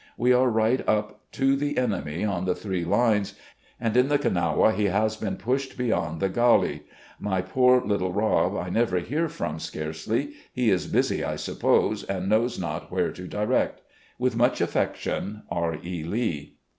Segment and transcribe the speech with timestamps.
[0.17, 3.35] We are right up to the enemy on the three lines,
[3.79, 6.85] and in the Kanawha he has been pushed beyond the Gauley....
[7.19, 10.31] My poor little Rob I never hear from scarcely.
[10.51, 13.83] He is busy, I suppose, and knows not where to direct....
[14.17, 15.77] "With much affection^ "R.
[15.83, 16.03] E.
[16.03, 16.55] Lee."